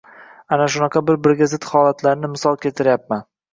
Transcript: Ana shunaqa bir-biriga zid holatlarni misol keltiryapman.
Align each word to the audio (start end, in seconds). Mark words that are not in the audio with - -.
Ana 0.55 0.65
shunaqa 0.75 1.03
bir-biriga 1.09 1.49
zid 1.53 1.69
holatlarni 1.73 2.33
misol 2.35 2.61
keltiryapman. 2.67 3.27